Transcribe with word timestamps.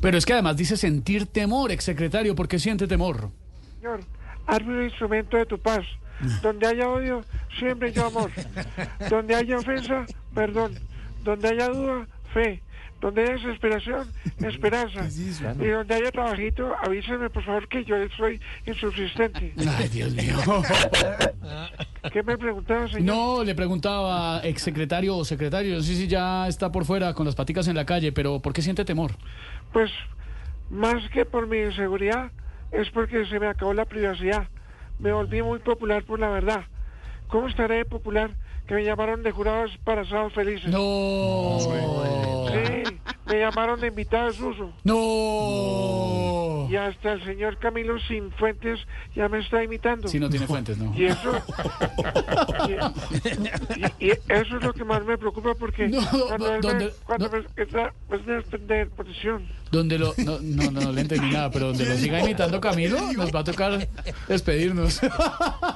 Pero 0.00 0.16
es 0.16 0.24
que 0.24 0.32
además 0.32 0.56
dice 0.56 0.76
sentir 0.76 1.26
temor, 1.26 1.70
exsecretario. 1.70 2.34
¿Por 2.34 2.48
qué 2.48 2.58
siente 2.58 2.86
temor? 2.86 3.30
Señor, 3.76 4.00
hazme 4.46 4.78
un 4.78 4.84
instrumento 4.84 5.36
de 5.36 5.46
tu 5.46 5.58
paz. 5.58 5.84
Donde 6.42 6.66
haya 6.66 6.88
odio, 6.88 7.24
siempre 7.58 7.92
yo 7.92 8.06
amor. 8.06 8.30
Donde 9.08 9.34
haya 9.34 9.58
ofensa, 9.58 10.06
perdón. 10.34 10.78
Donde 11.24 11.48
haya 11.48 11.68
duda, 11.68 12.06
fe. 12.32 12.62
Donde 13.00 13.22
haya 13.22 13.32
desesperación, 13.32 14.06
esperanza. 14.40 15.08
Y 15.58 15.68
donde 15.68 15.94
haya 15.94 16.10
trabajito, 16.10 16.74
avíseme 16.82 17.30
por 17.30 17.42
favor 17.42 17.66
que 17.68 17.82
yo 17.84 17.96
soy 18.16 18.38
insubsistente. 18.66 19.54
Ay, 19.56 19.88
Dios 19.88 20.12
mío. 20.14 20.36
¿Qué 22.12 22.22
me 22.22 22.36
preguntaba, 22.36 22.88
señor? 22.88 23.02
No, 23.02 23.42
le 23.42 23.54
preguntaba, 23.54 24.40
exsecretario 24.42 25.16
o 25.16 25.24
secretario, 25.24 25.76
no 25.76 25.82
sé 25.82 25.94
si 25.94 26.08
ya 26.08 26.46
está 26.46 26.70
por 26.70 26.84
fuera 26.84 27.14
con 27.14 27.24
las 27.24 27.34
paticas 27.34 27.68
en 27.68 27.76
la 27.76 27.86
calle, 27.86 28.12
pero 28.12 28.40
¿por 28.40 28.52
qué 28.52 28.60
siente 28.60 28.84
temor? 28.84 29.12
Pues, 29.72 29.90
más 30.68 31.08
que 31.10 31.24
por 31.24 31.46
mi 31.46 31.58
inseguridad, 31.58 32.30
es 32.72 32.90
porque 32.90 33.26
se 33.26 33.40
me 33.40 33.46
acabó 33.46 33.74
la 33.74 33.84
privacidad. 33.84 34.48
Me 34.98 35.12
volví 35.12 35.42
muy 35.42 35.58
popular 35.60 36.04
por 36.04 36.18
la 36.20 36.28
verdad. 36.28 36.64
¿Cómo 37.28 37.48
estaré 37.48 37.76
de 37.76 37.84
popular 37.84 38.30
que 38.66 38.74
me 38.74 38.84
llamaron 38.84 39.22
de 39.22 39.30
jurados 39.30 39.76
para 39.84 40.04
sábados 40.04 40.34
felices? 40.34 40.70
No. 40.70 41.58
Sí, 41.60 42.98
me 43.26 43.38
llamaron 43.38 43.80
de 43.80 43.86
invitado 43.86 44.28
a 44.28 44.32
Suso. 44.32 44.72
No. 44.84 46.39
Y 46.70 46.76
hasta 46.76 47.14
el 47.14 47.24
señor 47.24 47.58
Camilo 47.58 47.98
Sin 48.06 48.30
Fuentes 48.32 48.78
ya 49.16 49.28
me 49.28 49.40
está 49.40 49.64
imitando. 49.64 50.06
Si 50.06 50.20
no 50.20 50.30
tiene 50.30 50.46
fuentes, 50.46 50.78
no. 50.78 50.94
Y 50.96 51.06
eso, 51.06 51.32
y, 52.68 54.02
y- 54.04 54.06
y 54.06 54.10
eso 54.10 54.56
es 54.56 54.62
lo 54.62 54.72
que 54.72 54.84
más 54.84 55.04
me 55.04 55.18
preocupa 55.18 55.54
porque 55.54 55.88
No, 55.88 56.00
cuando 56.28 56.54
él 56.54 56.60
¿dónde- 56.60 56.84
me, 56.86 56.90
cuando 57.04 57.26
no? 57.28 57.32
me 57.32 57.62
está 57.62 57.92
pues. 58.06 58.20
Donde 59.72 59.98
lo. 59.98 60.14
No, 60.18 60.38
no, 60.40 60.70
no, 60.70 60.80
no 60.80 60.92
le 60.92 61.00
entendí 61.00 61.30
nada, 61.30 61.50
pero 61.50 61.68
donde 61.68 61.86
lo 61.86 61.96
siga 61.96 62.20
imitando 62.20 62.60
Camilo, 62.60 62.98
nos 63.12 63.34
va 63.34 63.40
a 63.40 63.44
tocar 63.44 63.88
despedirnos. 64.28 65.00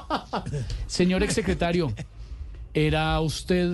Señor 0.87 1.23
exsecretario, 1.23 1.91
¿era 2.73 3.19
usted, 3.19 3.71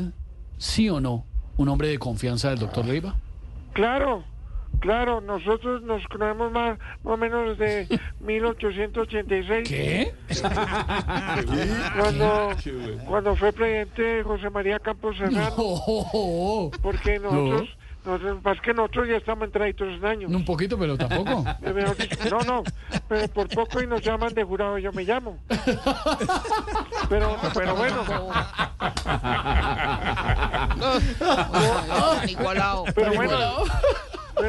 sí 0.57 0.89
o 0.89 0.99
no, 0.99 1.25
un 1.57 1.69
hombre 1.69 1.87
de 1.89 1.99
confianza 1.99 2.49
del 2.49 2.59
doctor 2.59 2.85
Leiva? 2.85 3.15
Claro, 3.73 4.23
claro, 4.81 5.21
nosotros 5.21 5.81
nos 5.83 6.05
conocemos 6.07 6.51
más, 6.51 6.77
más 7.03 7.13
o 7.13 7.17
menos 7.17 7.57
desde 7.57 7.87
1886. 8.19 9.69
¿Qué? 9.69 10.13
Cuando, 11.97 12.49
cuando 13.07 13.35
fue 13.37 13.53
presidente 13.53 14.23
José 14.23 14.49
María 14.49 14.79
Campos 14.79 15.15
Serrano, 15.17 15.55
No. 15.57 16.71
porque 16.81 17.19
nosotros, 17.19 17.69
nosotros, 18.05 18.43
más 18.43 18.59
que 18.61 18.73
nosotros 18.73 19.07
ya 19.07 19.17
estamos 19.17 19.45
entraditos 19.45 19.87
en 19.87 20.05
años. 20.05 20.31
Un 20.31 20.43
poquito, 20.45 20.77
pero 20.77 20.97
tampoco. 20.97 21.45
Eh, 21.63 21.73
mejor 21.73 21.95
dicho, 21.97 22.17
No, 22.29 22.39
no, 22.41 22.63
pero 23.07 23.27
por 23.29 23.47
poco 23.49 23.81
y 23.81 23.87
nos 23.87 24.01
llaman 24.01 24.33
de 24.33 24.43
jurado, 24.43 24.77
yo 24.79 24.91
me 24.91 25.03
llamo. 25.03 25.37
Pero, 27.09 27.37
pero 27.53 27.75
bueno, 27.75 28.03
pero 32.95 33.13
bueno, 33.13 33.37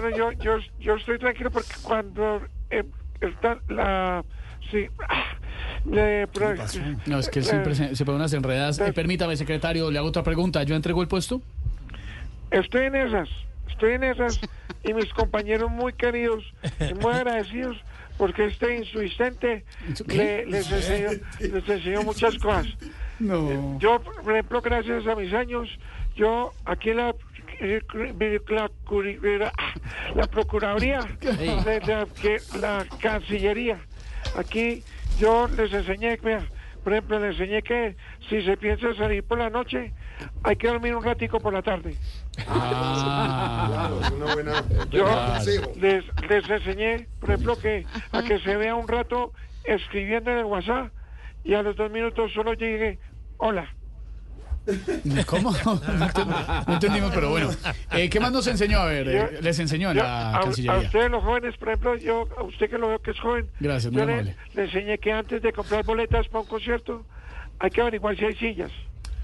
bueno 0.03 0.17
yo, 0.17 0.33
yo, 0.33 0.59
yo 0.81 0.95
estoy 0.97 1.19
tranquilo 1.19 1.51
porque 1.51 1.73
cuando 1.83 2.43
eh, 2.71 2.85
está 3.21 3.59
la, 3.69 4.25
sí, 4.71 4.87
ah, 5.09 5.25
No, 7.07 7.19
es 7.19 7.29
que 7.29 7.43
siempre 7.43 7.75
se, 7.75 7.97
se 7.97 8.05
ponen 8.05 8.21
unas 8.21 8.33
enredadas. 8.33 8.79
Eh, 8.81 8.93
permítame, 8.93 9.37
secretario, 9.37 9.91
le 9.91 9.99
hago 9.99 10.09
otra 10.09 10.23
pregunta. 10.23 10.63
¿Yo 10.63 10.75
entrego 10.77 11.03
el 11.03 11.09
puesto? 11.09 11.41
Estoy 12.51 12.87
en 12.87 12.95
esas, 12.97 13.29
estoy 13.71 13.93
en 13.93 14.05
esas 14.05 14.41
y 14.85 14.93
mis 14.95 15.13
compañeros 15.15 15.71
muy 15.71 15.93
queridos 15.95 16.45
y 16.91 16.95
muy 16.95 17.13
agradecidos 17.15 17.77
porque 18.19 18.47
este 18.47 18.77
insubsistente 18.77 19.65
le- 20.09 20.47
les, 20.47 20.71
enseñó, 20.71 21.09
les 21.41 21.69
enseñó 21.69 22.03
muchas 22.03 22.37
cosas. 22.39 22.67
No. 23.19 23.79
Yo, 23.79 24.01
por 24.01 24.33
ejemplo, 24.33 24.61
gracias 24.61 25.07
a 25.07 25.15
mis 25.15 25.33
años, 25.33 25.69
yo 26.15 26.53
aquí 26.65 26.91
en 26.91 26.97
la, 26.99 27.15
la, 27.63 28.71
curi- 28.85 29.21
la- 29.39 29.53
la 30.15 30.27
Procuraduría, 30.27 31.01
de- 31.21 32.07
que- 32.21 32.43
la 32.59 32.85
Cancillería, 33.01 33.79
aquí 34.37 34.83
yo 35.19 35.47
les 35.49 35.73
enseñé, 35.73 36.17
vea, 36.17 36.43
por 36.83 36.93
ejemplo, 36.93 37.19
les 37.21 37.39
enseñé 37.39 37.63
que 37.63 37.97
si 38.29 38.43
se 38.43 38.57
piensa 38.57 38.93
salir 38.95 39.23
por 39.25 39.39
la 39.39 39.51
noche, 39.51 39.93
hay 40.45 40.57
que 40.57 40.69
dormir 40.69 40.95
un 40.97 41.05
ratico 41.05 41.39
por 41.41 41.53
la 41.53 41.63
tarde. 41.63 41.97
Ah, 42.49 43.91
una 44.15 44.35
buena 44.35 44.53
Yo 44.91 45.07
les, 45.81 46.05
les 46.29 46.51
enseñé, 46.51 47.07
por 47.21 47.31
ejemplo, 47.31 47.57
que 47.59 47.85
a 48.13 48.23
que 48.23 48.39
se 48.41 48.57
vea 48.57 48.75
un 48.75 48.89
rato 48.89 49.33
escribiendo 49.65 50.31
en 50.33 50.39
el 50.39 50.45
WhatsApp 50.47 50.93
y 51.45 51.55
a 51.55 51.63
los 51.63 51.77
dos 51.77 51.91
minutos 51.91 52.33
solo 52.33 52.55
llegue, 52.55 52.99
hola. 53.39 53.73
¿cómo? 55.27 55.53
No, 55.65 55.81
ent- 55.81 56.65
no 56.67 56.75
entendimos, 56.75 57.11
pero 57.15 57.31
bueno. 57.31 57.51
Eh, 57.93 58.09
¿Qué 58.09 58.21
más 58.21 58.33
nos 58.33 58.47
enseñó? 58.47 58.81
A 58.81 58.87
ver, 58.87 59.09
eh, 59.09 59.39
les 59.43 59.59
enseñó 59.59 59.91
en 59.91 59.97
Yo, 59.99 60.03
la 60.03 60.31
a, 60.37 60.37
a 60.39 60.45
ustedes 60.47 61.11
los 61.11 61.23
jóvenes, 61.23 61.57
por 61.57 61.69
ejemplo, 61.69 61.97
yo 61.97 62.29
a 62.39 62.43
usted 62.45 62.71
que 62.71 62.79
lo 62.79 62.89
veo 62.89 62.99
que 63.01 63.11
es 63.13 63.21
joven, 63.21 63.49
Gracias, 63.61 63.93
muy 63.93 64.05
le, 64.05 64.13
amable. 64.13 64.37
le 64.55 64.65
enseñé 64.65 64.99
que 64.99 65.13
antes 65.13 65.43
de 65.43 65.53
comprar 65.53 65.85
boletas 65.85 66.29
para 66.29 66.41
un 66.43 66.47
concierto 66.47 67.05
hay 67.59 67.71
que 67.71 67.81
averiguar 67.81 68.17
si 68.17 68.25
hay 68.25 68.35
sillas. 68.37 68.71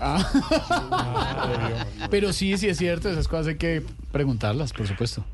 Ah. 0.00 0.24
Pero 2.10 2.32
sí, 2.32 2.56
sí 2.56 2.68
es 2.68 2.78
cierto, 2.78 3.08
esas 3.10 3.28
cosas 3.28 3.48
hay 3.48 3.56
que 3.56 3.82
preguntarlas, 4.12 4.72
por 4.72 4.86
supuesto. 4.86 5.24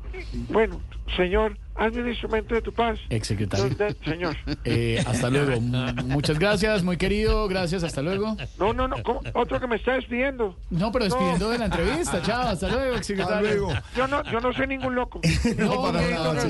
Bueno, 0.49 0.81
señor, 1.15 1.57
hazme 1.75 2.01
un 2.01 2.09
instrumento 2.09 2.55
de 2.55 2.61
tu 2.61 2.73
paz. 2.73 2.97
Exsecretario. 3.09 3.69
Señor. 4.03 4.35
Eh, 4.63 5.03
hasta 5.05 5.29
luego. 5.29 5.51
M- 5.53 5.93
Muchas 6.05 6.39
gracias, 6.39 6.83
muy 6.83 6.97
querido. 6.97 7.47
Gracias, 7.47 7.83
hasta 7.83 8.01
luego. 8.01 8.35
No, 8.59 8.73
no, 8.73 8.87
no, 8.87 9.01
¿cómo? 9.03 9.21
otro 9.33 9.59
que 9.59 9.67
me 9.67 9.75
está 9.75 9.93
despidiendo. 9.93 10.57
No, 10.69 10.91
pero 10.91 11.05
despidiendo 11.05 11.49
de 11.49 11.57
la 11.59 11.65
entrevista. 11.65 12.21
Chao, 12.21 12.47
hasta 12.49 12.67
luego, 12.69 12.83
Hasta 12.85 12.97
exsecretario. 12.97 13.47
luego. 13.49 13.73
Yo 13.95 14.07
no, 14.07 14.23
yo 14.23 14.39
no 14.39 14.53
soy 14.53 14.67
ningún 14.67 14.95
loco. 14.95 15.21
No, 15.57 15.81
para 15.83 16.01
no, 16.01 16.09
nada, 16.09 16.33
no, 16.33 16.41